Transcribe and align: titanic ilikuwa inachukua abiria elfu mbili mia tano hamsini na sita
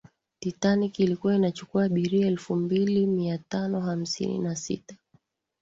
titanic 0.39 0.99
ilikuwa 0.99 1.35
inachukua 1.35 1.83
abiria 1.83 2.27
elfu 2.27 2.55
mbili 2.55 3.05
mia 3.07 3.37
tano 3.37 3.79
hamsini 3.81 4.37
na 4.39 4.55
sita 4.55 4.95